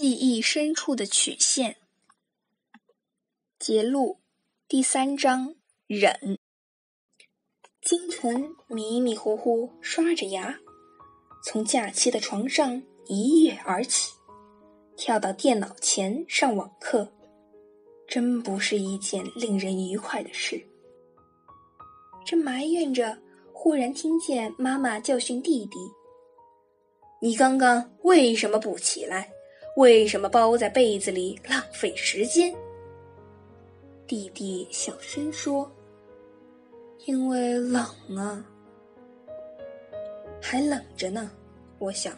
[0.00, 1.76] 记忆深处的曲线。
[3.58, 4.20] 节录
[4.68, 5.56] 第三章：
[5.88, 6.38] 忍。
[7.82, 10.56] 清晨迷迷糊糊刷着牙，
[11.42, 14.12] 从假期的床上一跃而起，
[14.96, 17.12] 跳到电脑前上网课，
[18.06, 20.64] 真不是一件令人愉快的事。
[22.24, 23.18] 正埋怨着，
[23.52, 25.76] 忽然听见妈妈教训弟弟
[27.20, 29.32] ：“你刚刚为什么不起来？”
[29.78, 32.52] 为什么包在被子里浪费时间？
[34.08, 35.70] 弟弟小声说
[37.06, 37.80] ：“因为冷
[38.16, 38.44] 啊，
[40.42, 41.30] 还冷着呢。”
[41.78, 42.12] 我想，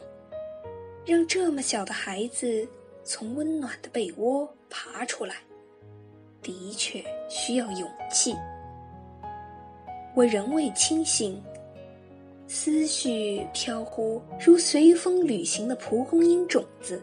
[1.05, 2.67] 让这么小的孩子
[3.05, 5.37] 从温暖的被窝爬出来，
[6.41, 8.35] 的确需要勇气。
[10.17, 11.39] 我仍未清醒，
[12.49, 16.99] 思绪飘忽，如随风旅行的蒲公英种子。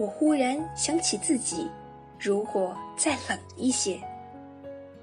[0.00, 1.68] 我忽然想起自己，
[2.18, 4.00] 如果再冷一些，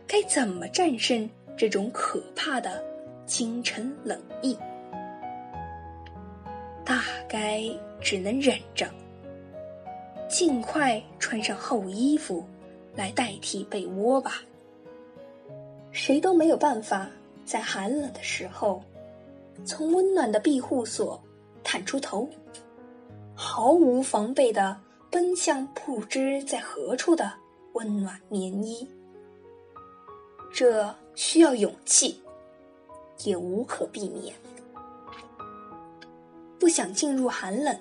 [0.07, 2.83] 该怎么战胜这种可怕的
[3.27, 4.57] 清晨冷意？
[6.83, 7.61] 大概
[8.01, 8.89] 只能忍着，
[10.27, 12.43] 尽快穿上厚衣服
[12.95, 14.41] 来代替被窝吧。
[15.91, 17.07] 谁都没有办法
[17.45, 18.81] 在寒冷的时候
[19.63, 21.21] 从温暖的庇护所
[21.63, 22.27] 探出头，
[23.35, 24.75] 毫无防备的。
[25.09, 27.31] 奔向不知在何处的
[27.73, 28.87] 温暖棉衣，
[30.53, 32.21] 这需要勇气，
[33.23, 34.35] 也无可避免。
[36.59, 37.77] 不想进入寒冷，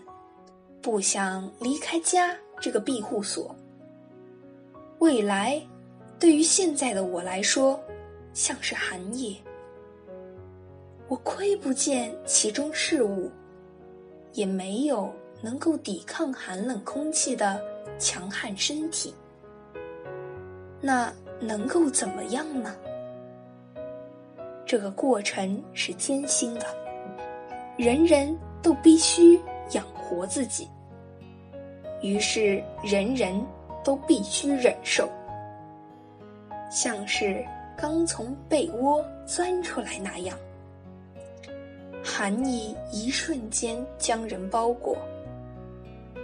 [0.81, 3.55] 不想离开家这个庇护所。
[4.99, 5.61] 未来，
[6.19, 7.81] 对于现在的我来说，
[8.33, 9.37] 像是寒夜。
[11.09, 13.31] 我窥不见其中事物，
[14.33, 15.13] 也没有。
[15.41, 17.61] 能够抵抗寒冷空气的
[17.99, 19.15] 强悍身体，
[20.81, 22.75] 那能够怎么样呢？
[24.65, 26.67] 这个过程是艰辛的，
[27.77, 30.69] 人人都必须养活自己，
[32.03, 33.41] 于是人人
[33.85, 35.09] 都必须忍受，
[36.71, 37.45] 像是
[37.77, 40.37] 刚从被窝钻出来那样，
[42.03, 44.97] 寒意一瞬间将人包裹。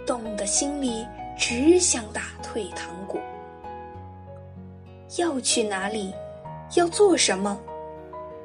[0.05, 3.19] 冻得心里只想打退堂鼓。
[5.17, 6.13] 要去哪里？
[6.75, 7.59] 要做什么？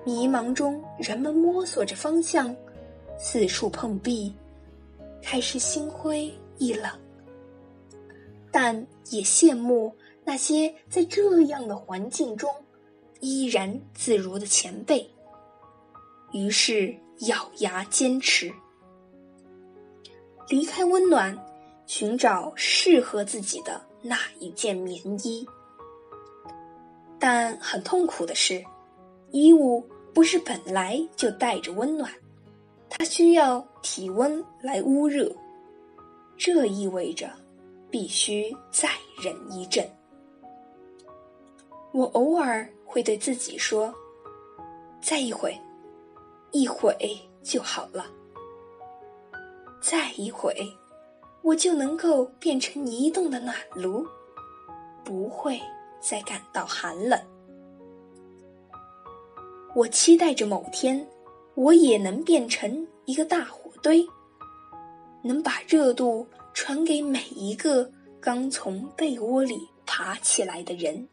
[0.05, 2.55] 迷茫中，人们摸索着方向，
[3.19, 4.35] 四处碰壁，
[5.23, 6.91] 开始心灰意冷。
[8.51, 8.75] 但
[9.11, 12.51] 也羡慕那些在这样的环境中
[13.21, 15.09] 依然自如的前辈。
[16.33, 16.95] 于是
[17.29, 18.53] 咬牙坚持，
[20.49, 21.39] 离开温暖。
[21.89, 25.49] 寻找适合自己的那一件棉衣，
[27.19, 28.63] 但很痛苦的是，
[29.31, 29.81] 衣物
[30.13, 32.13] 不是本来就带着温暖，
[32.91, 35.35] 它需要体温来捂热，
[36.37, 37.31] 这意味着
[37.91, 38.91] 必须再
[39.23, 39.91] 忍一阵。
[41.93, 43.93] 我偶尔会对自己说
[45.01, 45.59] ：“再一会，
[46.53, 46.95] 一会
[47.43, 48.05] 就好了。”
[49.81, 50.55] 再一会。
[51.49, 54.07] 我就能够变成移动的暖炉，
[55.03, 55.59] 不会
[55.99, 57.19] 再感到寒冷。
[59.75, 61.09] 我期待着某天，
[61.55, 64.07] 我也能变成一个大火堆，
[65.23, 71.09] 能把热度传给每一个刚从被窝里爬起来的人。